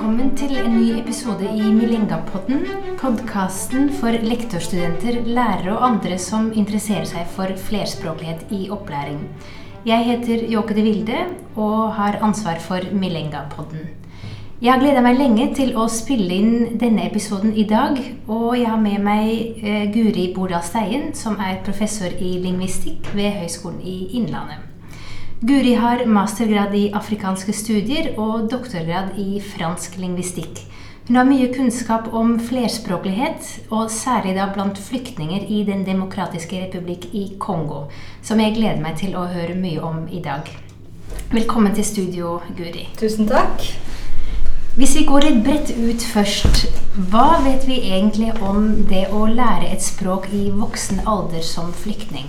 [0.00, 2.62] Velkommen til en ny episode i Milingapodden.
[3.02, 9.18] Podkasten for lektorstudenter, lærere og andre som interesserer seg for flerspråklighet i opplæring.
[9.84, 11.18] Jeg heter Jåke de Vilde
[11.52, 13.92] og har ansvar for Milingapodden.
[14.62, 18.00] Jeg har gleda meg lenge til å spille inn denne episoden i dag.
[18.24, 23.36] Og jeg har med meg eh, Guri Bordal Steien, som er professor i lingvistikk ved
[23.42, 24.69] Høgskolen i Innlandet.
[25.42, 30.58] Guri har mastergrad i afrikanske studier og doktorgrad i fransk lingvistikk.
[31.06, 37.06] Hun har mye kunnskap om flerspråklighet, og særlig da blant flyktninger i Den demokratiske republikk
[37.16, 37.86] i Kongo,
[38.20, 40.44] som jeg gleder meg til å høre mye om i dag.
[41.32, 42.90] Velkommen til studio, Guri.
[43.00, 43.64] Tusen takk.
[44.76, 46.66] Hvis vi går litt bredt ut først,
[47.08, 52.28] hva vet vi egentlig om det å lære et språk i voksen alder som flyktning?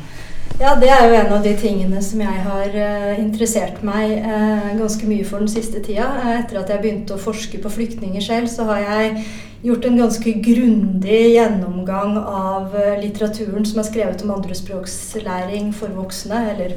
[0.60, 4.74] Ja, det er jo en av de tingene som jeg har uh, interessert meg uh,
[4.77, 6.10] ganske mye for den siste tida.
[6.20, 9.24] Uh, etter at jeg begynte å forske på flyktninger selv, så har jeg
[9.66, 16.74] gjort en ganske grundig gjennomgang av litteraturen som er skrevet om andrespråkslæring for voksne, eller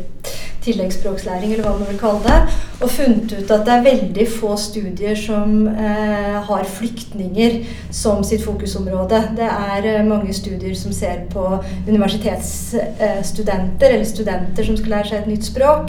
[0.65, 2.41] tilleggsspråkslæring, eller hva man vil kalle det.
[2.81, 7.51] Og funnet ut at det er veldig få studier som eh, har flyktninger
[7.91, 9.23] som sitt fokusområde.
[9.39, 15.09] Det er eh, mange studier som ser på universitetsstudenter, eh, eller studenter som skal lære
[15.13, 15.85] seg et nytt språk.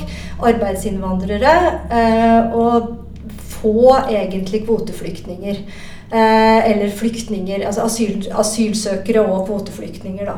[0.52, 1.56] Arbeidsinnvandrere.
[2.02, 2.76] Eh, og
[3.66, 5.56] få egentlig kvoteflyktninger.
[6.06, 10.26] Eh, eller flyktninger, altså asyl, asylsøkere og kvoteflyktninger.
[10.26, 10.34] da.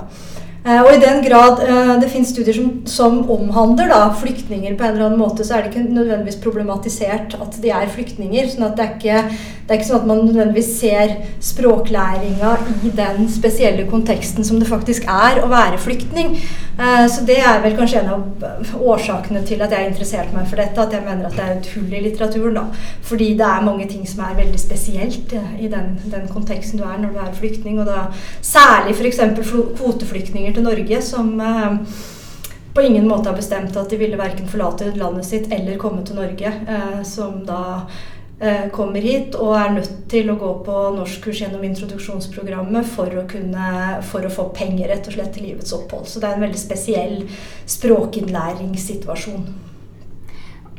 [0.68, 4.84] Eh, og i den grad uh, det finnes studier som, som omhandler da, flyktninger på
[4.84, 8.50] en eller annen måte, så er det ikke nødvendigvis problematisert at de er flyktninger.
[8.52, 11.14] sånn at det er ikke, det er ikke sånn at man nødvendigvis ser
[11.52, 12.52] språklæringa
[12.84, 16.36] i den spesielle konteksten som det faktisk er å være flyktning.
[16.76, 20.60] Uh, så det er vel kanskje en av årsakene til at jeg interesserte meg for
[20.60, 20.84] dette.
[20.84, 22.60] At jeg mener at det er et hull i litteraturen.
[22.60, 22.66] da,
[23.08, 27.00] Fordi det er mange ting som er veldig spesielt i den, den, konteksten du er
[27.00, 27.80] når du er flyktning.
[27.80, 28.12] og da
[28.44, 29.24] Særlig f.eks.
[29.80, 31.78] kvoteflyktninger til Norge som eh,
[32.74, 36.18] på ingen måte har bestemt at de ville verken forlate landet sitt eller komme til
[36.18, 36.54] Norge.
[36.70, 37.62] Eh, som da
[38.40, 43.28] eh, kommer hit og er nødt til å gå på norskkurs gjennom introduksjonsprogrammet for å,
[43.30, 46.10] kunne, for å få penger rett og slett til livets opphold.
[46.10, 47.18] Så det er en veldig spesiell
[47.78, 49.67] språkinnlæringssituasjon.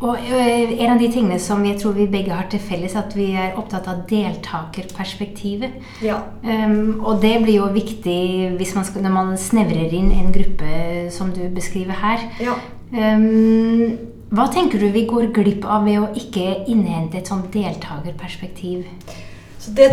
[0.01, 3.33] Og En av de tingene som jeg tror vi begge har til felles, at vi
[3.35, 5.75] er opptatt av deltakerperspektivet.
[6.05, 6.21] Ja.
[6.45, 11.33] Um, og det blir jo viktig man skal, når man snevrer inn en gruppe som
[11.35, 12.29] du beskriver her.
[12.43, 12.55] Ja.
[12.95, 13.99] Um,
[14.29, 18.85] hva tenker du vi går glipp av ved å ikke innhente et sånt deltakerperspektiv?
[19.59, 19.89] Så det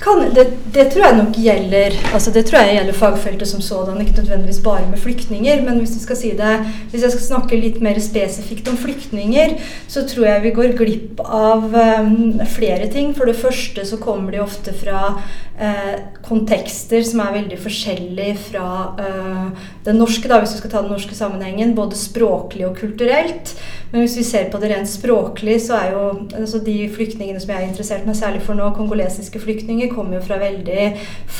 [0.00, 4.00] kan, det, det, tror jeg nok gjelder altså det tror jeg gjelder fagfeltet som sådan,
[4.00, 5.60] ikke nødvendigvis bare med flyktninger.
[5.66, 6.54] Men hvis, si det,
[6.90, 11.20] hvis jeg skal snakke litt mer spesifikt om flyktninger, så tror jeg vi går glipp
[11.20, 13.12] av um, flere ting.
[13.16, 15.94] For det første så kommer de ofte fra uh,
[16.24, 20.94] kontekster som er veldig forskjellige fra uh, den norske, da, hvis du skal ta den
[20.96, 21.76] norske sammenhengen.
[21.76, 23.52] Både språklig og kulturelt.
[23.90, 26.02] Men hvis vi ser på det rent språklig, så er jo
[26.38, 30.24] altså de flyktningene som jeg er interessert meg særlig for nå, kongolesiske flyktninger, kommer jo
[30.28, 30.86] fra veldig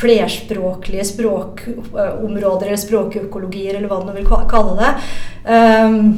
[0.00, 4.94] flerspråklige språkområder, eller språkøkologier, eller hva du vil kalle det.
[5.46, 6.10] Um,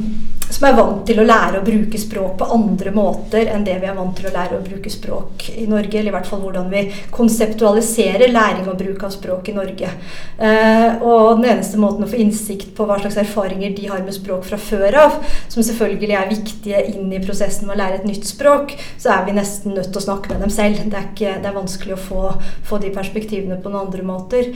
[0.53, 3.89] som er vant til å lære å bruke språk på andre måter enn det vi
[3.89, 5.97] er vant til å lære å bruke språk i Norge.
[5.99, 6.83] Eller i hvert fall hvordan vi
[7.13, 9.89] konseptualiserer læring og bruk av språk i Norge.
[10.37, 14.15] Eh, og den eneste måten å få innsikt på hva slags erfaringer de har med
[14.15, 15.19] språk fra før av,
[15.49, 19.27] som selvfølgelig er viktige inn i prosessen med å lære et nytt språk, så er
[19.27, 20.81] vi nesten nødt til å snakke med dem selv.
[20.83, 22.23] Det er, ikke, det er vanskelig å få,
[22.67, 24.51] få, de perspektivene på noen andre måter.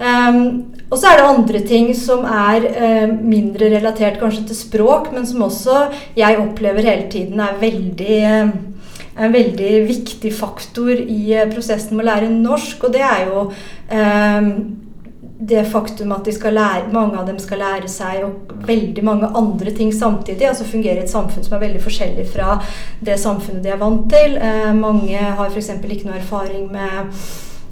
[0.00, 5.10] Um, og så er det andre ting som er uh, mindre relatert kanskje til språk,
[5.12, 5.78] men som som også
[6.18, 8.52] jeg opplever hele tiden er veldig eh,
[9.20, 12.86] en veldig viktig faktor i eh, prosessen med å lære norsk.
[12.86, 13.42] Og det er jo
[13.92, 14.52] eh,
[15.50, 19.72] det faktum at de lære, mange av dem skal lære seg og veldig mange andre
[19.76, 20.48] ting samtidig.
[20.48, 22.58] altså Fungere i et samfunn som er veldig forskjellig fra
[23.00, 24.36] det samfunnet de er vant til.
[24.36, 25.72] Eh, mange har f.eks.
[25.80, 27.14] ikke noe erfaring med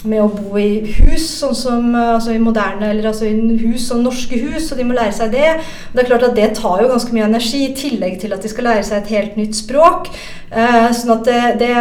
[0.06, 4.04] med å bo i hus, sånn som altså i moderne, eller altså i hus som
[4.04, 5.48] norske hus, og de må lære seg det.
[5.92, 8.52] Det er klart at det tar jo ganske mye energi, i tillegg til at de
[8.52, 10.12] skal lære seg et helt nytt språk.
[10.48, 11.72] Eh, sånn at det, det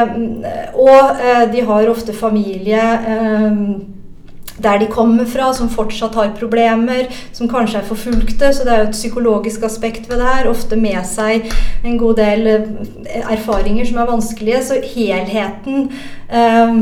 [0.75, 3.61] Og eh, de har ofte familie eh,
[4.63, 8.53] der de kommer fra, som fortsatt har problemer, som kanskje er forfulgte.
[8.53, 10.49] Så det er jo et psykologisk aspekt ved det her.
[10.49, 11.51] Ofte med seg
[11.85, 14.63] en god del eh, erfaringer som er vanskelige.
[14.65, 15.91] Så helheten
[16.29, 16.81] eh,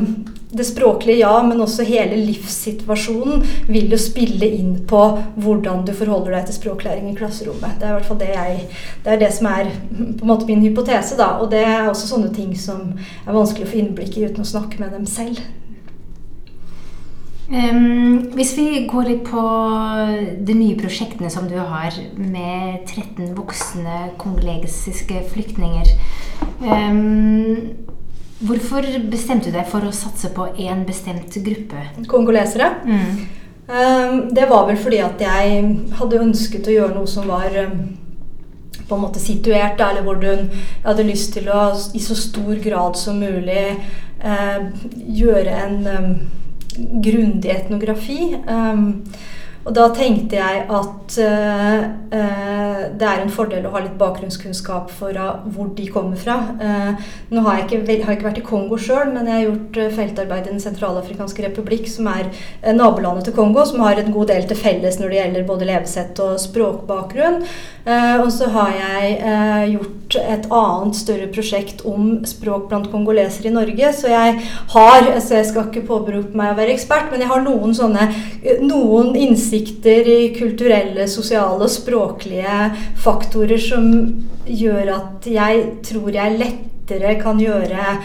[0.55, 5.01] det språklige, ja, men også hele livssituasjonen vil jo spille inn på
[5.35, 7.75] hvordan du forholder deg til språklæring i klasserommet.
[7.79, 8.61] Det er i hvert fall det jeg
[9.03, 11.35] Det er det som er på en måte min hypotese, da.
[11.41, 12.93] Og det er også sånne ting som
[13.25, 15.43] er vanskelig å få innblikk i uten å snakke med dem selv.
[17.45, 19.41] Um, hvis vi går litt på
[20.47, 25.91] de nye prosjektene som du har med 13 voksne kongolesiske flyktninger.
[26.65, 27.85] Um,
[28.45, 31.85] Hvorfor bestemte du deg for å satse på én bestemt gruppe?
[32.11, 32.67] Kongolesere?
[32.83, 33.21] Mm.
[33.65, 35.61] Um, det var vel fordi at jeg
[36.01, 40.27] hadde ønsket å gjøre noe som var på en måte situert, eller hvor du
[40.83, 43.77] hadde lyst til å i så stor grad som mulig
[44.19, 45.79] uh, gjøre en
[46.77, 48.37] grundig etnografi.
[48.47, 49.01] Um,
[49.65, 54.91] og da tenkte jeg at uh, uh, det er en fordel å ha litt bakgrunnskunnskap
[54.93, 55.17] for
[55.55, 56.35] hvor de kommer fra.
[57.29, 60.45] nå har jeg, ikke, har ikke vært i Kongo sjøl, men jeg har gjort feltarbeid
[60.45, 62.29] i Den sentralafrikanske republikk, som er
[62.75, 66.21] nabolandet til Kongo, som har en god del til felles når det gjelder både levesett
[66.23, 67.41] og språkbakgrunn.
[68.21, 73.91] og så har jeg gjort et annet større prosjekt om språk blant kongolesere i Norge.
[73.97, 74.37] Så jeg
[74.75, 78.09] har, så jeg skal ikke påberope meg å være ekspert, men jeg har noen sånne
[78.65, 83.91] noen innsikt innsikter i kulturelle, sosiale og språklige faktorer som
[84.45, 87.99] gjør at jeg tror jeg lettere kan gjøre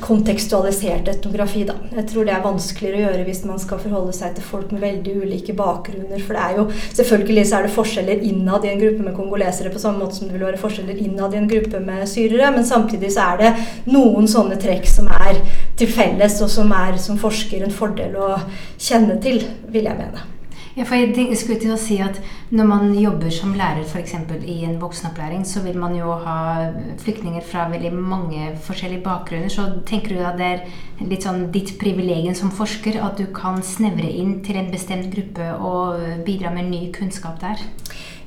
[0.00, 1.64] kontekstualisert etnografi.
[1.66, 1.74] Da.
[1.96, 4.84] Jeg tror det er vanskeligere å gjøre hvis man skal forholde seg til folk med
[4.84, 6.20] veldig ulike bakgrunner.
[6.22, 9.72] For det er jo, selvfølgelig så er det forskjeller innad i en gruppe med kongolesere
[9.74, 12.68] på samme måte som det vil være forskjeller innad i en gruppe med syrere, men
[12.68, 13.54] samtidig så er det
[13.90, 15.42] noen sånne trekk som er
[15.80, 18.30] til felles, og som er som forsker en fordel å
[18.78, 19.42] kjenne til,
[19.74, 20.33] vil jeg mene.
[20.74, 22.16] Ja, for jeg skulle til å si at
[22.54, 24.14] Når man jobber som lærer f.eks.
[24.50, 26.70] i en voksenopplæring, så vil man jo ha
[27.02, 29.50] flyktninger fra veldig mange forskjellige bakgrunner.
[29.50, 33.58] Så tenker du at det er litt sånn ditt privilegium som forsker at du kan
[33.62, 37.64] snevre inn til en bestemt gruppe og bidra med ny kunnskap der?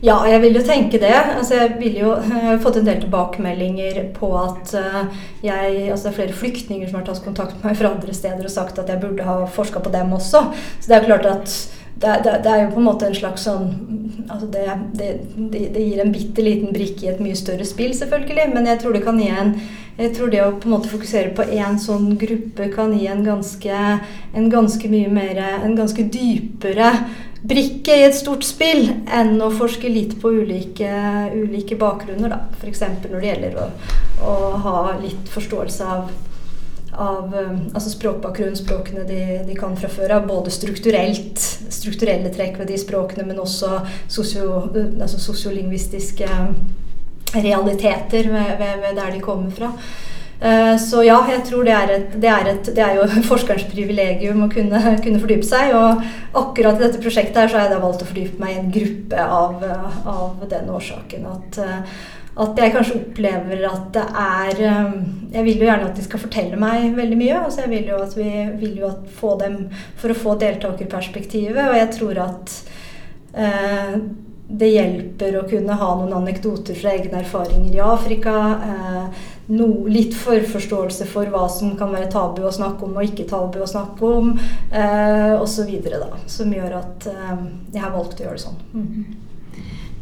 [0.04, 1.14] Ja, jeg vil jo tenke det.
[1.14, 6.12] Altså, jeg, jo, jeg, har fått en del tilbakemeldinger på at uh, jeg Altså det
[6.12, 8.92] er flere flyktninger som har tatt kontakt med meg fra andre steder og sagt at
[8.92, 10.44] jeg burde ha forska på dem også.
[10.82, 11.58] Så det er klart at
[12.02, 13.72] det, det, det, er jo på en måte en slags sånn
[14.28, 14.66] altså det,
[15.00, 18.48] det, gir en bitte liten brikke i et mye større spill, selvfølgelig.
[18.54, 19.54] Men jeg tror det kan gi en
[19.98, 23.24] jeg tror det å på en måte fokusere på én sånn gruppe kan gi en
[23.26, 23.78] ganske,
[24.38, 26.92] en ganske mye mer En ganske dypere
[27.48, 30.92] brikke i et stort spill enn å forske litt på ulike,
[31.34, 32.30] ulike bakgrunner.
[32.30, 32.40] da.
[32.60, 32.84] F.eks.
[33.10, 33.68] når det gjelder å,
[34.22, 34.34] å
[34.66, 36.12] ha litt forståelse av
[36.98, 40.28] av um, altså språkbakgrunn, språkene de, de, kan fra før av.
[40.30, 41.40] Både strukturelt,
[41.74, 43.80] strukturelle trekk ved de språkene, men også
[44.10, 46.30] sosio, altså sosiolingvistiske
[47.38, 49.74] realiteter ved, ved, ved, der de kommer fra.
[50.78, 54.44] Så ja, jeg tror det er, et, det, er et, det er, jo forskerens privilegium
[54.46, 55.74] å kunne, kunne, fordype seg.
[55.74, 56.04] Og
[56.38, 58.70] akkurat i dette prosjektet her så har jeg da valgt å fordype meg i en
[58.76, 59.66] gruppe av,
[60.14, 61.60] av den årsaken at
[62.38, 64.98] at jeg kanskje opplever at det er um,
[65.34, 67.39] Jeg vil jo gjerne at de skal fortelle meg veldig mye.
[67.42, 68.30] altså Jeg vil jo at vi
[68.62, 69.57] vil jo at få dem
[70.00, 71.63] for å få deltakerperspektivet.
[71.66, 72.54] Og jeg tror at
[73.36, 73.98] eh,
[74.48, 78.36] det hjelper å kunne ha noen anekdoter fra egne erfaringer i Afrika.
[78.69, 83.28] Eh, no, litt forforståelse for hva som kan være tabu å snakke om og ikke
[83.28, 84.33] tabu å snakke om.
[84.72, 85.75] Eh, Osv.
[86.31, 88.62] Som gjør at eh, jeg har valgt å gjøre det sånn.
[88.72, 89.27] Mm.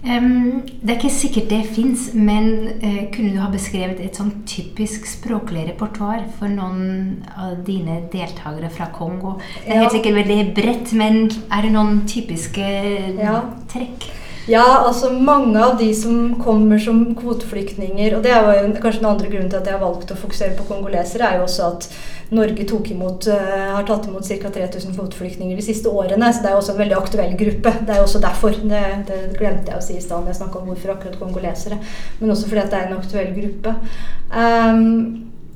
[0.05, 2.49] Det er ikke sikkert det fins, men
[2.83, 8.69] uh, kunne du ha beskrevet et sånn typisk språklig repertoar for noen av dine deltakere
[8.74, 9.39] fra Kongo?
[9.63, 12.69] Det er helt sikkert veldig bredt, men er det noen typiske
[13.17, 13.39] ja.
[13.74, 14.05] trekk?
[14.47, 19.07] Ja, altså mange av de som kommer som kvoteflyktninger Og det er jo kanskje den
[19.09, 21.87] andre grunnen til at jeg har valgt å fokusere på kongolesere, er jo også at
[22.35, 24.49] Norge imot, uh, har tatt imot ca.
[24.49, 26.31] 3000 kvoteflyktninger de siste årene.
[26.33, 27.73] Så det er jo også en veldig aktuell gruppe.
[27.85, 28.57] Det er jo også derfor.
[28.65, 31.77] Det, det glemte jeg å si i stad da jeg snakka om hvorfor akkurat kongolesere.
[32.19, 33.75] Men også fordi det er en aktuell gruppe.
[34.33, 34.89] Um,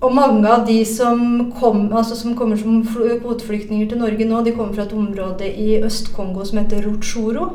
[0.05, 4.53] og mange av de som, kom, altså som kommer som kvoteflyktninger til Norge nå, de
[4.55, 7.49] kommer fra et område i Øst-Kongo som heter Rutshuro.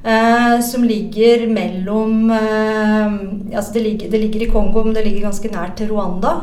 [0.00, 5.28] Eh, som ligger mellom eh, altså det ligger, det ligger, i Kongo, men det ligger
[5.28, 6.38] ganske nært til Rwanda.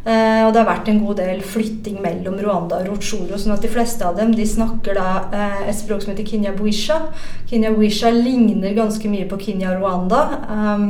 [0.00, 3.36] Eh, og det har vært en god del flytting mellom Rwanda og Rotsjoro.
[3.36, 7.00] sånn at de fleste av dem de snakker da eh, et språk som heter kinyabuisha.
[7.50, 10.22] Kinyabuisha ligner ganske mye på kinya-Rwanda.
[10.48, 10.86] Um,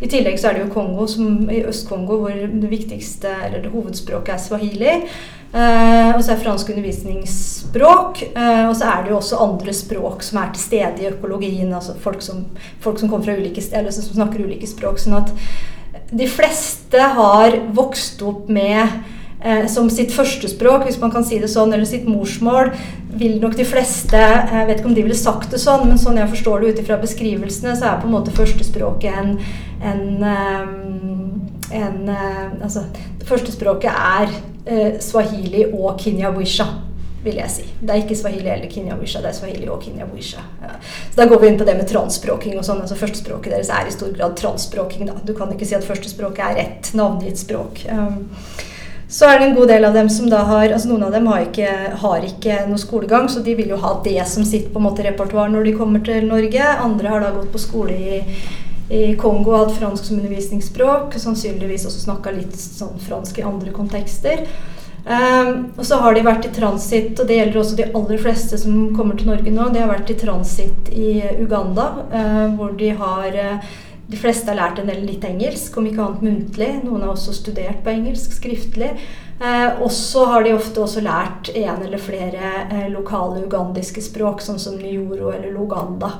[0.00, 3.74] I tillegg så er det jo Kongo, som, i Øst-Kongo hvor det viktigste, eller det
[3.74, 5.00] hovedspråket er swahili.
[5.54, 8.24] Uh, og så er fransk undervisningsspråk.
[8.34, 11.70] Uh, og så er det jo også andre språk som er til stede i økologien.
[11.70, 12.40] Altså folk som,
[12.82, 14.98] folk som, kommer fra ulike, eller som snakker ulike språk.
[14.98, 15.30] Sånn at
[16.10, 18.82] de fleste har vokst opp med
[19.44, 22.72] eh, som sitt førstespråk, hvis man kan si det sånn, eller sitt morsmål,
[23.14, 26.18] vil nok de fleste Jeg vet ikke om de ville sagt det sånn, men sånn
[26.18, 29.36] jeg forstår det ut ifra beskrivelsene, så er på en måte førstespråket en,
[29.86, 30.26] en,
[31.70, 32.10] en
[32.58, 32.88] Altså,
[33.30, 34.34] førstespråket er
[35.00, 36.66] swahili og kinyawisha
[37.24, 37.64] vil jeg si.
[37.80, 40.44] Det er ikke swahili eller kinyawisha, det er swahili og kinyawisha.
[40.62, 40.74] Ja.
[41.10, 42.82] Så Da går vi inn på det med transspråking og sånn.
[42.84, 45.10] altså Førstespråket deres er i stor grad transspråking.
[45.24, 47.86] Du kan ikke si at førstespråket er ett navngitt språk.
[47.90, 48.28] Um,
[49.08, 51.26] så er det en god del av dem som da har altså Noen av dem
[51.30, 51.70] har ikke,
[52.02, 55.04] har ikke noe skolegang, så de vil jo ha det som sitt på en måte
[55.06, 56.60] repertoar når de kommer til Norge.
[56.60, 58.22] Andre har da gått på skole i,
[58.88, 61.14] i Kongo hatt fransk som undervisningsspråk.
[61.16, 64.44] Sannsynligvis også snakka litt sånn fransk i andre kontekster.
[65.04, 68.56] Um, og så har de vært i transitt, og det gjelder også de aller fleste
[68.60, 69.66] som kommer til Norge nå.
[69.72, 73.74] De har vært i transitt i Uganda, uh, hvor de har uh,
[74.04, 76.66] De fleste har lært en del litt engelsk, om ikke annet muntlig.
[76.84, 78.90] Noen har også studert på engelsk skriftlig.
[79.40, 84.60] Uh, og så har de ofte også lært en eller flere lokale ugandiske språk, sånn
[84.60, 86.12] som nyoro eller luganda.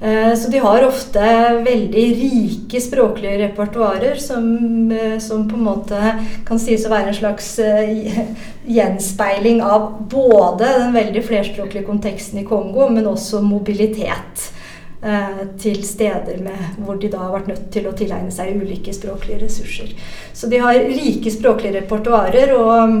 [0.00, 1.20] Eh, så de har ofte
[1.64, 4.46] veldig rike språklige repertoarer som,
[4.92, 6.00] eh, som, på en måte
[6.46, 8.18] kan sies å være en slags eh,
[8.66, 14.50] gjenspeiling av både den veldig flerspråklige konteksten i Kongo, men også mobilitet
[15.60, 19.42] til steder med, hvor de da har vært nødt til å tilegne seg ulike språklige
[19.42, 19.90] ressurser.
[20.32, 22.94] Så de har rike språklige repertoarer, og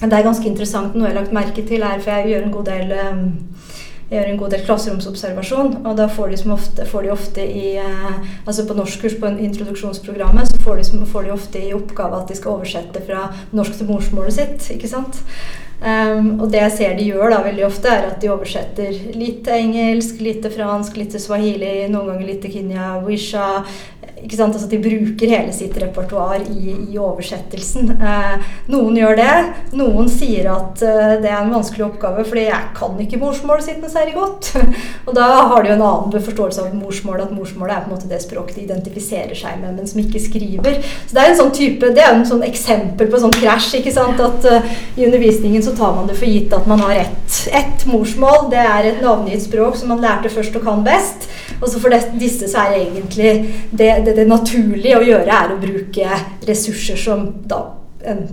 [0.00, 2.56] det er ganske interessant noe jeg har lagt merke til her, for jeg gjør en
[2.56, 2.90] god del
[4.06, 7.72] jeg gjør en god del klasseromsobservasjon, og da får de, ofte, får de ofte i
[7.82, 12.30] eh, Altså på norskkurs på introduksjonsprogrammet så får de, får de, ofte i oppgave at
[12.30, 14.68] de skal oversette fra norsk til morsmålet sitt.
[14.76, 15.18] ikke sant?
[15.76, 19.50] Um, og det jeg ser de gjør da veldig ofte, er at de oversetter litt
[19.52, 24.15] engelsk, litt fransk, litt swahili, noen ganger litt Kenya, wisha, ikke sant?
[24.26, 27.92] Altså, de bruker hele sitt repertoar i, i, oversettelsen.
[27.94, 29.34] Eh, noen gjør det.
[29.78, 33.78] Noen sier at eh, det er en vanskelig oppgave fordi jeg kan ikke morsmålet sitt
[33.82, 34.50] noe særlig godt.
[35.06, 37.96] og da har de jo en annen forståelse av morsmålet, at morsmålet er på en
[37.96, 40.80] måte det språket de identifiserer seg med, men som ikke skriver.
[41.06, 43.76] Så Det er en sånn type, det er en sånn eksempel på sånn krasj.
[43.80, 44.20] ikke sant?
[44.22, 47.86] At eh, I undervisningen så tar man det for gitt at man har ett, ett
[47.90, 48.50] morsmål.
[48.52, 51.30] Det er et navngitt språk som man lærte først og kan best.
[51.60, 53.32] Og så for disse så er egentlig
[53.70, 57.64] det, det, det naturlige å gjøre er å bruke ressurser som da
[58.06, 58.28] en,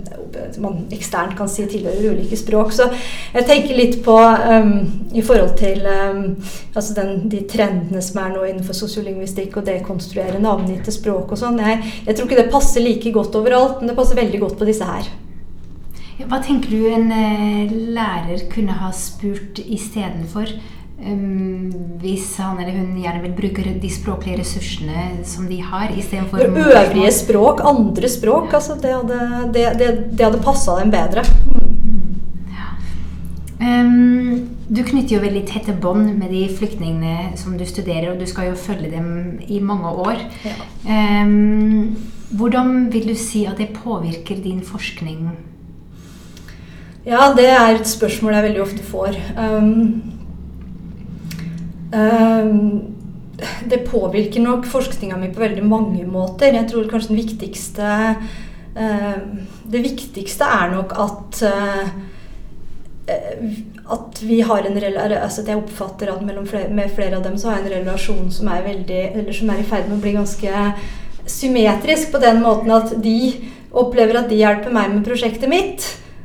[0.58, 2.72] man eksternt kan si tilhører ulike språk.
[2.74, 2.86] Så
[3.34, 4.76] jeg tenker litt på um,
[5.14, 6.22] i forhold til um,
[6.74, 11.60] altså den, de trendene som er nå innenfor sosiolingvistikk og dekonstruere navngitte språk og sånn.
[11.62, 14.70] Jeg, jeg, tror ikke det passer like godt overalt, men det passer veldig godt på
[14.70, 15.10] disse her.
[16.24, 20.54] Hva tenker du en uh, lærer kunne ha spurt istedenfor?
[20.94, 26.44] Um, hvis han eller hun gjerne vil bruke de språklige ressursene som de har, istedenfor
[26.46, 28.46] Øvrige språk, andre språk.
[28.52, 28.60] Ja.
[28.60, 29.18] Altså det hadde,
[29.52, 31.26] det, det, det hadde passa dem bedre.
[32.54, 32.70] Ja.
[33.58, 38.30] Um, du knytter jo veldig tette bånd med de flyktningene som du studerer, og du
[38.30, 40.22] skal jo følge dem i mange år.
[40.46, 40.54] Ja.
[41.26, 41.96] Um,
[42.34, 45.34] hvordan vil du si at det påvirker din forskning?
[47.04, 49.18] Ja, det er et spørsmål jeg veldig ofte får.
[49.36, 50.13] Um,
[53.70, 56.54] det påvirker nok forskninga mi på veldig mange måter.
[56.54, 57.92] Jeg tror kanskje den viktigste
[58.78, 61.88] ehm, Det viktigste er nok at eh,
[63.84, 67.50] at vi har en altså at jeg oppfatter at flere, med flere av dem så
[67.50, 70.14] har jeg en relasjon som er, veldig, eller som er i ferd med å bli
[70.16, 70.62] ganske
[71.26, 73.18] symmetrisk på den måten at de
[73.72, 75.84] opplever at de hjelper meg med prosjektet mitt.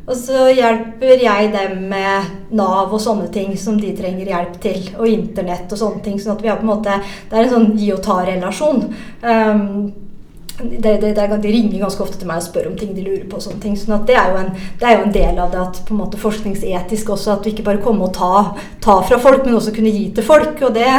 [0.09, 4.79] Og så hjelper jeg dem med Nav og sånne ting som de trenger hjelp til.
[4.97, 6.19] Og internett og sånne ting.
[6.19, 6.99] sånn at vi har på en måte,
[7.29, 8.87] Det er en sånn gi og ta-relasjon.
[9.21, 9.91] Um,
[10.59, 13.37] de, de, de ringer ganske ofte til meg og spør om ting de lurer på.
[13.37, 14.49] og sånne ting, sånn at det er, en,
[14.79, 17.53] det er, jo en, del av det at på en måte forskningsetisk også, at vi
[17.53, 20.59] ikke bare kommer og ta, ta fra folk, men også kunne gi til folk.
[20.65, 20.89] Og det,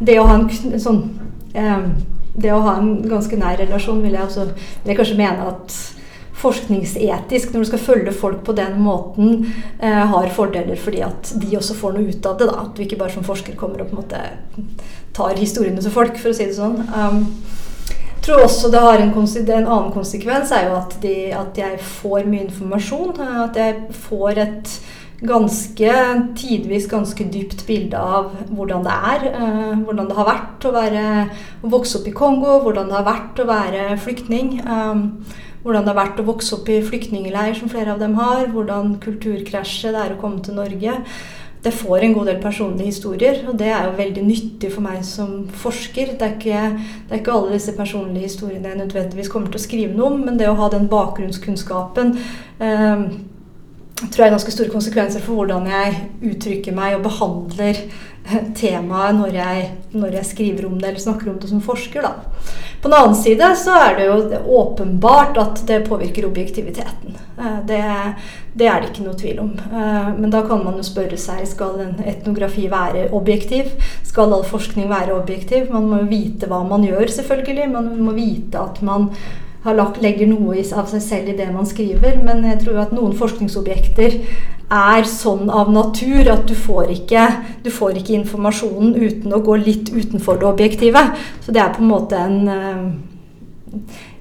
[0.00, 0.50] det å ha en
[0.82, 1.02] sånn
[1.54, 1.88] um,
[2.36, 4.50] det å ha en ganske nær relasjon vil jeg, også,
[4.82, 5.76] vil jeg kanskje mene at
[6.36, 9.46] forskningsetisk, når du skal følge folk på den måten,
[9.78, 12.50] eh, har fordeler fordi at de også får noe ut av det.
[12.50, 14.20] da, At du ikke bare som forsker kommer og på en måte
[15.16, 16.76] tar historiene til folk, for å si det sånn.
[16.92, 17.22] Um,
[17.88, 21.78] jeg tror også det har en, en annen konsekvens, er jo at, de, at, jeg
[21.78, 23.20] får mye informasjon.
[23.46, 24.72] At jeg får et
[25.22, 25.92] ganske,
[26.36, 29.26] tidvis ganske dypt bilde av hvordan det er.
[29.30, 31.04] Eh, hvordan det har vært å, være,
[31.62, 34.56] å vokse opp i Kongo, hvordan det har vært å være flyktning.
[34.66, 35.06] Um,
[35.66, 38.46] hvordan det har vært å vokse opp i flyktningleir, som flere av dem har.
[38.54, 41.02] Hvordan kulturkrasjet det er å komme til Norge.
[41.66, 45.00] det får en god del personlige historier, og det er jo veldig nyttig for meg
[45.02, 46.12] som forsker.
[46.14, 46.60] Det er ikke,
[47.08, 50.20] det er ikke alle disse personlige historiene jeg nødvendigvis kommer til å skrive noe om,
[50.28, 52.12] men det å ha den bakgrunnskunnskapen
[52.62, 53.02] eh,
[53.96, 55.98] tror jeg har ganske store konsekvenser for hvordan jeg
[56.30, 57.82] uttrykker meg og behandler
[58.60, 59.66] temaet når jeg,
[59.96, 62.06] når jeg, skriver om det eller snakker om det som forsker.
[62.06, 62.14] Da.
[62.82, 64.18] På den annen side så er det jo
[64.60, 67.16] åpenbart at det påvirker objektiviteten.
[67.38, 67.80] Eh, det,
[68.54, 69.54] det, er det ikke noe tvil om.
[69.56, 73.72] Eh, men da kan man jo spørre seg skal en etnografi være objektiv.
[74.06, 75.70] Skal all forskning være objektiv?
[75.72, 77.72] Man må jo vite hva man gjør, selvfølgelig.
[77.72, 79.10] Man må vite at man
[79.74, 82.20] lagt, legger noe av seg selv i det man skriver.
[82.22, 84.20] Men jeg tror at noen forskningsobjekter
[84.76, 87.26] er sånn av natur at du får ikke,
[87.62, 91.02] du får ikke informasjonen uten å gå litt utenfor det objektive.
[91.44, 92.86] Så det er på en måte en eh,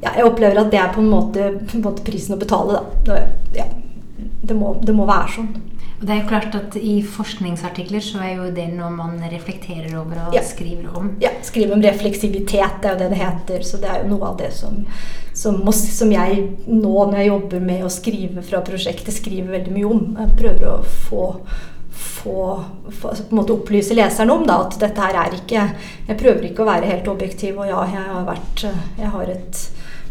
[0.01, 2.81] ja, Jeg opplever at det er på en måte, på en måte prisen å betale,
[3.05, 3.21] da.
[3.55, 3.69] Ja,
[4.17, 5.53] det, må, det må være sånn.
[5.99, 10.25] Det er jo klart at I forskningsartikler så er jo det noe man reflekterer over
[10.25, 10.41] og ja.
[10.43, 11.13] skriver om.
[11.23, 13.63] Ja, skriver om refleksivitet, det er jo det det heter.
[13.63, 14.81] Så det er jo noe av det som,
[15.33, 19.93] som, som jeg nå når jeg jobber med å skrive fra prosjektet, skriver veldig mye
[19.93, 20.03] om.
[20.19, 21.29] Jeg prøver å få
[21.95, 25.61] få, få altså på en måte opplyse leseren om da, at dette her er ikke
[26.09, 28.65] Jeg prøver ikke å være helt objektiv, og ja, jeg har vært
[28.99, 29.61] Jeg har et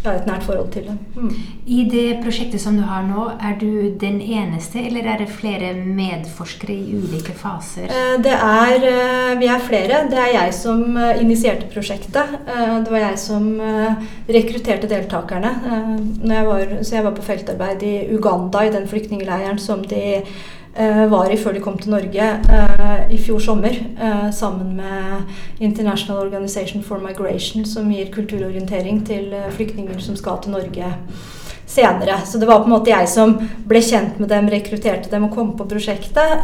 [0.04, 0.94] jeg har et nært forhold til det.
[1.16, 1.28] Mm.
[1.66, 5.70] I det prosjektet som du har nå, er du den eneste, eller er det flere
[5.74, 7.88] medforskere i ulike faser?
[7.88, 10.02] Eh, det er, eh, vi er flere.
[10.10, 12.36] Det er jeg som eh, initierte prosjektet.
[12.44, 13.46] Det var jeg som
[14.28, 15.54] rekrutterte deltakerne.
[16.24, 20.20] Jeg var, så jeg var på feltarbeid i Uganda, i den flyktningleiren som de
[21.10, 23.76] var i før de kom til Norge eh, i fjor sommer.
[24.00, 25.22] Eh, sammen med
[25.62, 30.90] International Organization for Migration, som gir kulturorientering til flyktninger som skal til Norge
[31.66, 32.18] senere.
[32.26, 35.34] Så det var på en måte jeg som ble kjent med dem, rekrutterte dem og
[35.34, 36.42] kom på prosjektet.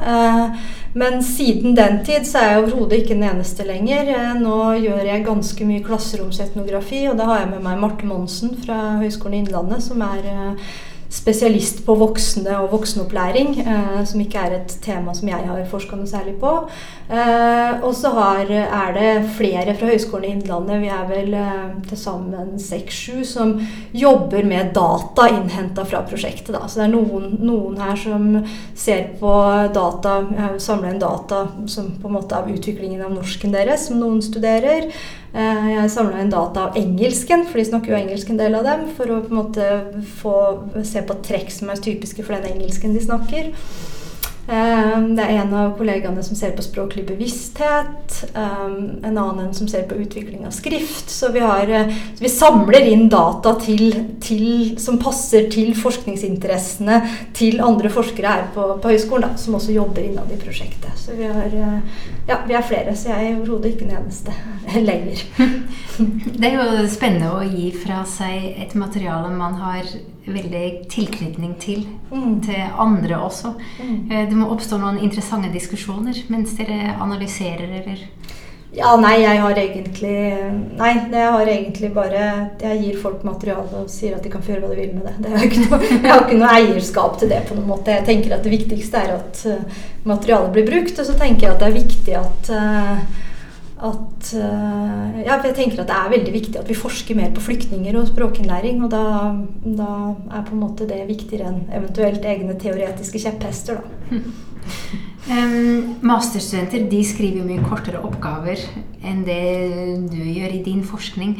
[0.95, 4.09] Men siden den tid så er jeg overhodet ikke den eneste lenger.
[4.41, 8.97] Nå gjør jeg ganske mye klasseromsetnografi, og da har jeg med meg Marte Monsen fra
[9.03, 10.25] Høgskolen i Innlandet, som er
[11.11, 15.97] spesialist på voksne og voksenopplæring, eh, som ikke er et tema som jeg har forska
[15.99, 16.53] noe særlig på.
[17.11, 21.99] Eh, og så er det flere fra Høgskolen i Innlandet, vi er vel eh, til
[21.99, 23.57] sammen seks-sju, som
[23.93, 26.55] jobber med data innhenta fra prosjektet.
[26.55, 26.69] Da.
[26.69, 28.45] Så det er noen, noen, her som
[28.79, 29.35] ser på
[29.75, 30.21] data,
[30.63, 34.93] samler inn data som på en måte av utviklingen av norsken deres, som noen studerer.
[35.31, 38.67] Eh, jeg samla inn data av engelsken, for de snakker jo engelsk en del av
[38.67, 39.69] dem, for å på en måte
[40.19, 40.35] få
[40.87, 43.53] se på trekk som er typiske for den engelsken de snakker.
[44.51, 48.17] Um, det er en av kollegaene som ser på språklig bevissthet.
[48.35, 51.07] Um, en annen som ser på utvikling av skrift.
[51.11, 56.99] Så vi, har, uh, så vi samler inn data til, til, som passer til forskningsinteressene
[57.37, 60.99] til andre forskere her på, på høyskolen, da, som også jobber innad i prosjektet.
[60.99, 64.35] Så vi, har, uh, ja, vi er flere, så jeg er overhodet ikke den eneste
[64.91, 65.23] lenger.
[66.41, 69.87] det er jo spennende å gi fra seg et materiale man har
[70.27, 71.87] veldig tilknytning til.
[72.11, 72.41] Mm.
[72.45, 73.55] Til andre også.
[73.81, 73.97] Mm.
[74.11, 78.07] Eh, det må oppstå noen interessante diskusjoner mens dere analyserer, eller?
[78.71, 80.13] Ja, nei, jeg har egentlig
[80.79, 82.27] Nei, jeg har egentlig bare
[82.61, 85.09] Jeg gir folk materiale og sier at de kan få gjøre hva de vil med
[85.09, 85.33] det.
[85.51, 87.97] det noe, jeg har ikke noe eierskap til det på noen måte.
[87.97, 91.57] Jeg tenker at det viktigste er at uh, materialet blir brukt, og så tenker jeg
[91.57, 93.19] at det er viktig at uh,
[93.81, 97.45] at uh, ja, jeg tenker at det er veldig viktig at vi forsker mer på
[97.45, 98.83] flyktninger og språkinnlæring.
[98.85, 99.05] Og da,
[99.65, 99.91] da
[100.37, 103.81] er på en måte det viktigere enn eventuelt egne teoretiske kjepphester.
[103.81, 104.21] Da.
[105.33, 108.61] um, masterstudenter de skriver jo mye kortere oppgaver
[109.01, 109.43] enn det
[110.13, 111.39] du gjør i din forskning.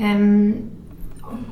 [0.00, 0.81] Um,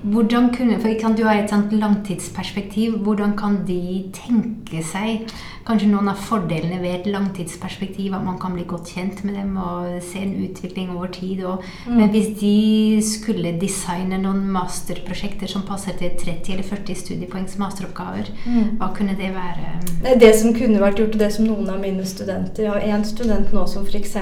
[0.03, 2.99] hvordan kunne, for kan Du ha et sånt langtidsperspektiv.
[3.05, 5.27] Hvordan kan de tenke seg
[5.69, 8.15] kanskje noen av fordelene ved et langtidsperspektiv?
[8.17, 11.45] At man kan bli godt kjent med dem og se en utvikling over tid.
[11.45, 11.97] Og, mm.
[11.99, 18.33] Men hvis de skulle designe noen masterprosjekter som passer til 30 eller 40 studiepoengs masteroppgaver,
[18.47, 18.77] mm.
[18.81, 19.77] hva kunne det være?
[20.01, 22.99] Det, det som kunne vært gjort, og det som noen av mine studenter Jeg har
[22.99, 24.17] én student nå som f.eks.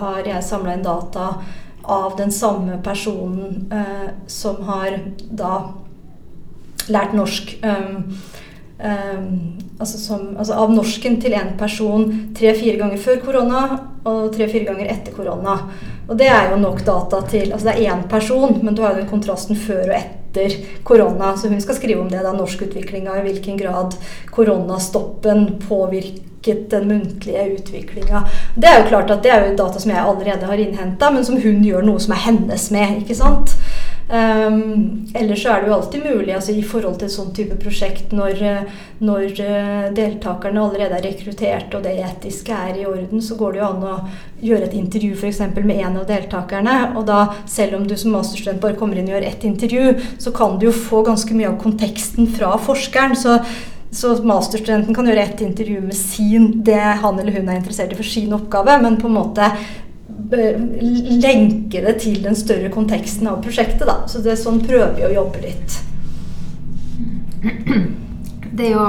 [0.00, 1.30] har jeg samla inn data
[1.84, 4.98] av den samme personen eh, som har
[5.30, 5.54] da
[6.88, 7.56] lært norsk.
[7.62, 8.14] Um,
[8.78, 9.28] um,
[9.78, 13.64] altså, som, altså, av norsken til en person tre-fire ganger før korona
[14.04, 15.58] og tre-fire ganger etter korona.
[16.08, 18.92] Og det er jo nok data til altså Det er én person, men du har
[18.92, 21.32] jo den kontrasten før og etter korona.
[21.36, 23.96] Så hun skal skrive om det, da, norskutviklinga, i hvilken grad
[24.34, 28.28] koronastoppen påvirker sjekket den muntlige utviklinga.
[28.54, 31.24] Det er jo klart at det er jo data som jeg allerede har innhenta, men
[31.24, 33.02] som hun gjør noe som er hennes med.
[33.02, 33.56] ikke sant?
[34.04, 37.56] Um, ellers så er det jo alltid mulig altså i forhold til et sånn type
[37.56, 38.42] prosjekt når,
[39.00, 43.62] når uh, deltakerne allerede er rekruttert og det etiske er i orden, så går det
[43.62, 43.94] jo an å
[44.44, 45.40] gjøre et intervju f.eks.
[45.56, 46.78] med en av deltakerne.
[46.98, 50.34] Og da, selv om du som masterstudent bare kommer inn og gjør ett intervju, så
[50.36, 53.16] kan du jo få ganske mye av konteksten fra forskeren.
[53.16, 53.38] Så,
[53.94, 57.98] så masterstudenten kan gjøre ett intervju med sin, det han eller hun er interessert i
[57.98, 59.50] for sin oppgave, men på en måte
[60.34, 63.86] lenke det til den større konteksten av prosjektet.
[63.86, 64.02] Da.
[64.10, 65.78] Så det, er sånn prøver vi å jobbe litt.
[68.54, 68.84] Det er jo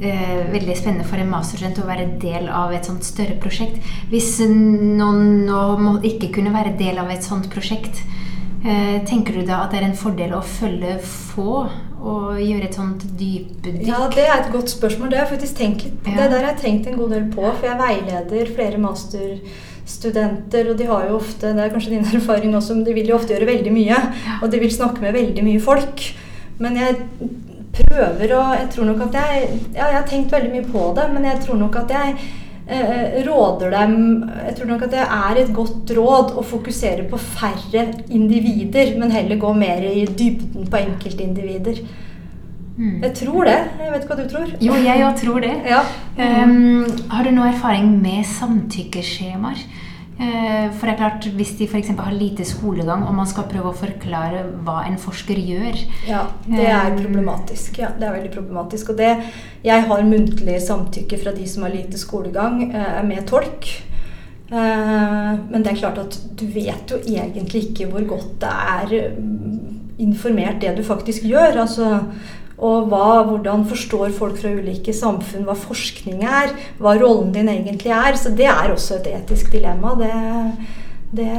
[0.00, 3.80] eh, veldig spennende for en masterstudent å være del av et sånt større prosjekt.
[4.10, 8.02] Hvis noen nå ikke kunne være del av et sånt prosjekt,
[8.62, 11.64] eh, tenker du da at det er en fordel å følge få
[12.04, 13.78] og gjøre et sånt dypdykk?
[13.88, 15.10] Ja, det er et godt spørsmål.
[15.10, 16.12] Det har jeg faktisk tenkt litt på.
[16.12, 16.24] Ja.
[16.24, 19.38] Det der har jeg tenkt en god del på, for jeg veileder flere master
[19.88, 23.10] studenter, og de har jo ofte Det er kanskje din erfaring også, men de vil
[23.12, 23.98] jo ofte gjøre veldig mye.
[24.42, 26.06] Og de vil snakke med veldig mye folk.
[26.58, 27.00] Men jeg
[27.74, 31.08] prøver å Jeg tror nok at jeg Ja, jeg har tenkt veldig mye på det,
[31.12, 32.16] men jeg tror nok at jeg
[32.64, 37.84] råder dem Jeg tror nok at det er et godt råd å fokusere på færre
[38.08, 41.82] individer, men heller gå mer i dybden på enkeltindivider.
[42.76, 43.02] Mm.
[43.02, 43.58] Jeg tror det.
[43.78, 44.54] Jeg vet ikke hva du tror.
[44.64, 45.52] Jo, jeg òg tror det.
[45.68, 45.82] Ja.
[46.18, 49.60] Um, har du noe erfaring med samtykkeskjemaer?
[50.14, 51.88] Uh, for det er klart, Hvis de f.eks.
[51.98, 56.68] har lite skolegang, og man skal prøve å forklare hva en forsker gjør Ja, det
[56.68, 57.00] er ehm.
[57.00, 57.80] problematisk.
[57.82, 58.92] Ja, det er veldig problematisk.
[58.92, 59.10] Og det,
[59.64, 63.72] jeg har muntlig samtykke fra de som har lite skolegang, uh, med tolk.
[64.54, 69.54] Men det er klart at du vet jo egentlig ikke hvor godt det er mm,
[70.04, 71.56] informert det du faktisk gjør.
[71.64, 71.88] altså
[72.58, 76.54] og hva, hvordan forstår folk fra ulike samfunn hva forskning er?
[76.78, 78.14] Hva rollen din egentlig er?
[78.20, 79.94] Så det er også et etisk dilemma.
[79.98, 80.12] Det,
[81.18, 81.30] det,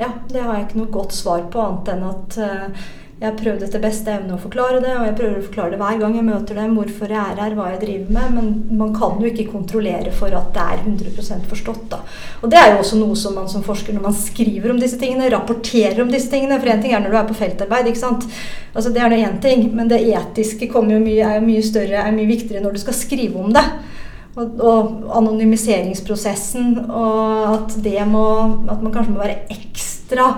[0.00, 3.36] ja, det har jeg ikke noe godt svar på, annet enn at uh, jeg har
[3.38, 6.16] prøvd etter beste evne å forklare det, og jeg prøver å forklare det hver gang
[6.18, 8.34] jeg møter dem, hvorfor jeg er her, hva jeg driver med.
[8.34, 11.86] Men man kan jo ikke kontrollere for at det er 100 forstått.
[11.94, 12.02] da.
[12.42, 15.00] Og det er jo også noe som man som forsker, når man skriver om disse
[15.00, 18.02] tingene, rapporterer om disse tingene For én ting er når du er på feltarbeid, ikke
[18.04, 18.28] sant.
[18.74, 22.04] Altså Det er nå én ting, men det etiske jo mye, er jo mye større,
[22.04, 23.64] er mye viktigere når du skal skrive om det.
[24.36, 28.26] Og, og, anonymiseringsprosessen, og at må
[28.68, 30.34] At man kanskje må være ekstra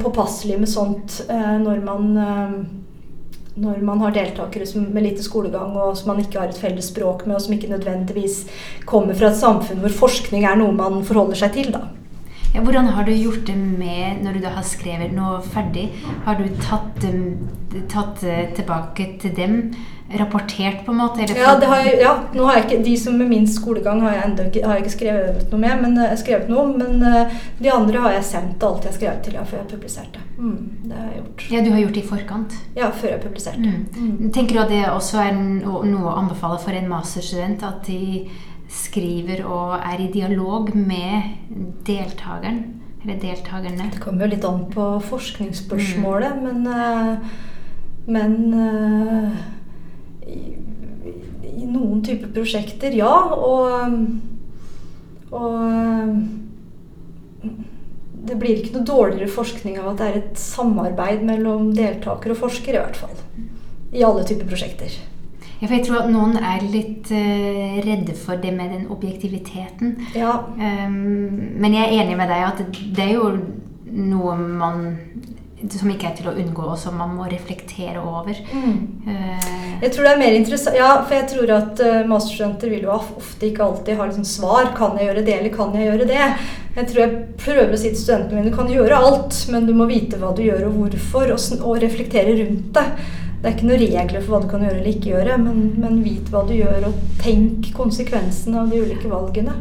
[0.00, 2.54] påpasselig med sånt eh, når man eh,
[3.58, 7.24] når man har deltakere med lite skolegang og som man ikke har et felles språk
[7.26, 8.44] med, og som ikke nødvendigvis
[8.86, 11.72] kommer fra et samfunn hvor forskning er noe man forholder seg til.
[11.74, 11.88] da.
[12.54, 15.88] Ja, hvordan har du gjort det med når du da har skrevet noe ferdig?
[16.24, 17.02] Har du tatt,
[17.90, 18.22] tatt
[18.56, 19.58] tilbake til dem?
[20.08, 21.26] Rapportert, på en måte?
[21.36, 24.46] ja, jeg, ja, nå har jeg ikke, De som med minst skolegang har jeg enda
[24.48, 28.04] ikke, har jeg ikke skrevet noe med, men, uh, skrevet noe, men uh, de andre
[28.06, 30.24] har jeg sendt alt jeg har skrevet til ja, før jeg publiserte.
[30.38, 31.44] Mm, det har jeg gjort.
[31.52, 32.56] Ja, Du har gjort det i forkant?
[32.78, 33.74] Ja, før jeg publiserte.
[33.74, 34.08] Mm.
[34.16, 34.32] Mm.
[34.32, 37.66] Tenker du at det også er noe å anbefale for en masterstudent?
[37.68, 38.28] At de
[38.72, 41.52] skriver og er i dialog med
[41.88, 42.64] deltakeren?
[43.02, 43.90] Eller deltakerne?
[43.92, 46.48] Det kommer jo litt an på forskningsspørsmålet, mm.
[46.48, 46.66] men,
[50.28, 53.14] i, noen typer prosjekter, ja.
[53.34, 53.96] Og,
[55.34, 55.58] og
[58.28, 62.42] det blir ikke noe dårligere forskning av at det er et samarbeid mellom deltaker og
[62.42, 63.14] forsker, i hvert fall.
[63.94, 64.98] I alle typer prosjekter.
[65.58, 69.96] Ja, for jeg tror at noen er litt uh, redde for det med den objektiviteten.
[70.14, 70.36] Ja.
[70.54, 72.62] Um, men jeg er enig med deg at
[72.94, 73.32] det er jo
[73.88, 74.84] noe man
[75.66, 78.38] som ikke er til å unngå, og som man må reflektere over.
[78.52, 78.76] Mm.
[79.08, 79.48] Uh,
[79.82, 82.94] jeg tror det er mer interessant Ja, for jeg tror at uh, masterstudenter vil jo
[82.94, 84.72] ofte ikke alltid ha liksom svar.
[84.78, 86.24] Kan jeg gjøre det, eller kan jeg gjøre det?
[86.78, 89.74] Jeg tror jeg prøver å si til studentene mine du kan gjøre alt, men du
[89.74, 92.86] må vite hva du gjør og hvorfor, og, og reflektere rundt det.
[93.38, 96.00] Det er ikke noen regler for hva du kan gjøre eller ikke gjøre, men, men
[96.02, 99.54] vit hva du gjør, og tenk konsekvensene av de ulike valgene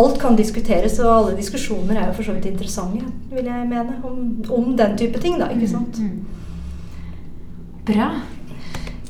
[0.00, 3.98] alt kan diskuteres, og alle diskusjoner er jo for så vidt interessante, vil jeg mene,
[4.04, 5.50] om, om den type ting, da.
[5.54, 5.98] Ikke sant?
[5.98, 7.82] Mm, mm.
[7.90, 8.08] Bra.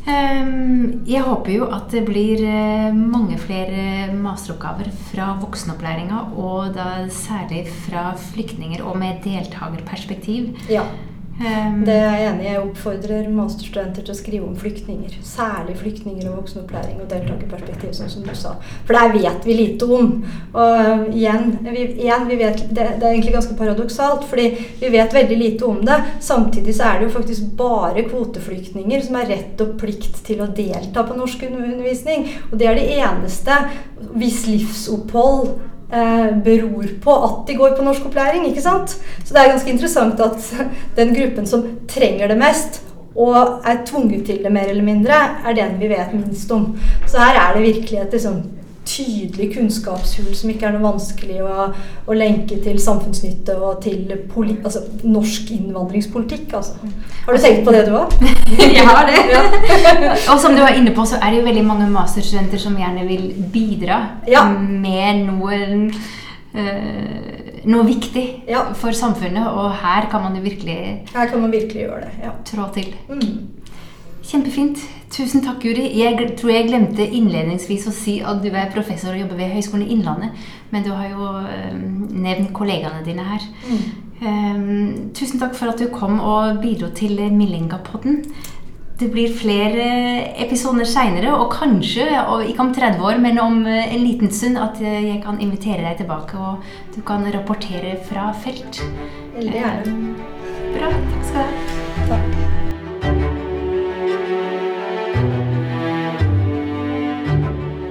[0.04, 7.06] Um, jeg håper jo at det blir uh, mange flere masteroppgaver fra voksenopplæringa, og da
[7.08, 10.52] særlig fra flyktninger og med deltakerperspektiv.
[10.68, 10.84] Ja.
[11.34, 12.50] Um, det er jeg enig i.
[12.52, 15.16] Jeg oppfordrer masterstudenter til å skrive om flyktninger.
[15.26, 18.52] Særlig flyktninger og voksenopplæring og deltakerperspektiv, sånn som du sa.
[18.86, 20.12] For der vet vi lite om.
[20.52, 24.46] Og uh, igjen, vi, igjen vi vet, det, det, er egentlig ganske paradoksalt, fordi
[24.78, 25.98] vi vet veldig lite om det.
[26.22, 30.50] Samtidig så er det jo faktisk bare kvoteflyktninger som har rett og plikt til å
[30.54, 32.28] delta på norsk undervisning.
[32.52, 33.58] Og det er det eneste
[34.14, 35.56] hvis livsopphold
[36.44, 38.48] beror på at de går på norskopplæring.
[38.48, 38.96] ikke sant?
[39.24, 40.54] Så det er ganske interessant at
[40.98, 42.83] den gruppen som trenger det mest,
[43.14, 45.14] og er tvunget til det mer eller mindre,
[45.46, 46.78] er den vi vet minst om.
[47.07, 48.42] Så her er det virkelig et liksom,
[48.94, 51.66] tydelig kunnskapshull som ikke er noe vanskelig å,
[52.07, 56.52] å lenke til samfunnsnytte og til poli, altså, norsk innvandringspolitikk.
[56.54, 56.76] Altså.
[57.26, 58.14] Har du tenkt på det, du òg?
[58.76, 59.22] Jeg har det.
[60.30, 63.07] og som du var inne på, så er det jo veldig mange masterstudenter som gjerne
[63.09, 64.44] vil bidra Ja.
[64.54, 65.59] med noe,
[66.54, 68.66] øh, noe viktig Ja.
[68.74, 70.78] for samfunnet, og her kan man jo virkelig
[71.14, 72.12] Her kan man virkelig gjøre det.
[72.24, 72.30] ja.
[72.44, 72.94] trå til.
[73.09, 73.48] Mm.
[74.24, 74.78] Kjempefint.
[75.14, 75.85] Tusen takk, Guri.
[75.94, 79.85] Jeg tror jeg glemte innledningsvis å si at du er professor og jobber ved Høgskolen
[79.87, 80.40] i Innlandet,
[80.72, 81.77] men du har jo eh,
[82.11, 83.44] nevnt kollegaene dine her.
[83.68, 83.85] Mm.
[84.24, 84.66] Um,
[85.14, 88.24] tusen takk for at du kom og bidro til Millingapodden.
[88.98, 89.87] Det blir flere
[90.42, 94.59] episoder seinere, og kanskje, og ikke om 30 år, men om eh, en liten stund,
[94.59, 98.83] at eh, jeg kan invitere deg tilbake, og du kan rapportere fra felt.
[99.38, 99.96] Veldig gjerne.
[100.74, 100.90] Bra.
[100.90, 101.83] Takk skal du ha.